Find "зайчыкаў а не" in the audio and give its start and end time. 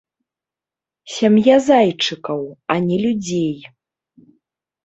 1.67-2.97